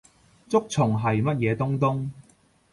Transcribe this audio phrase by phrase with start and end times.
[0.49, 2.09] 竹蟲係乜嘢東東？